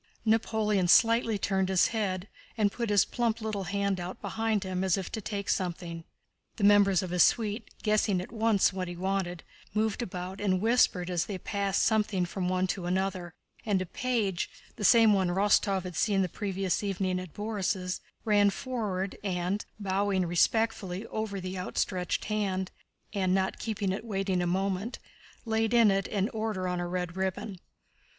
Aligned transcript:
Napoleon 0.25 0.87
slightly 0.87 1.37
turned 1.37 1.69
his 1.69 1.89
head, 1.89 2.27
and 2.57 2.71
put 2.71 2.89
his 2.89 3.05
plump 3.05 3.39
little 3.39 3.65
hand 3.65 3.99
out 3.99 4.19
behind 4.19 4.63
him 4.63 4.83
as 4.83 4.97
if 4.97 5.11
to 5.11 5.21
take 5.21 5.47
something. 5.47 6.05
The 6.55 6.63
members 6.63 7.03
of 7.03 7.11
his 7.11 7.21
suite, 7.21 7.69
guessing 7.83 8.19
at 8.19 8.31
once 8.31 8.73
what 8.73 8.87
he 8.87 8.95
wanted, 8.95 9.43
moved 9.75 10.01
about 10.01 10.41
and 10.41 10.59
whispered 10.59 11.11
as 11.11 11.27
they 11.27 11.37
passed 11.37 11.83
something 11.83 12.25
from 12.25 12.49
one 12.49 12.65
to 12.65 12.87
another, 12.87 13.35
and 13.63 13.79
a 13.79 13.85
page—the 13.85 14.83
same 14.83 15.13
one 15.13 15.27
Rostóv 15.27 15.83
had 15.83 15.95
seen 15.95 16.23
the 16.23 16.27
previous 16.29 16.81
evening 16.81 17.19
at 17.19 17.35
Borís'—ran 17.35 18.49
forward 18.49 19.19
and, 19.23 19.63
bowing 19.79 20.25
respectfully 20.25 21.05
over 21.11 21.39
the 21.39 21.59
outstretched 21.59 22.25
hand 22.25 22.71
and 23.13 23.35
not 23.35 23.59
keeping 23.59 23.91
it 23.91 24.03
waiting 24.03 24.41
a 24.41 24.47
moment, 24.47 24.97
laid 25.45 25.75
in 25.75 25.91
it 25.91 26.07
an 26.07 26.27
Order 26.29 26.67
on 26.67 26.79
a 26.79 26.87
red 26.87 27.15
ribbon. 27.15 27.59